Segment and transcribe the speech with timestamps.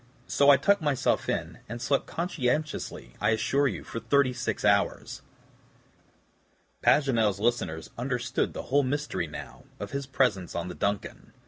[0.25, 5.21] So I tucked myself in, and slept conscientiously, I assure you, for thirty six hours."
[6.81, 11.33] Paganel's listeners understood the whole mystery, now, of his presence on the DUNCAN.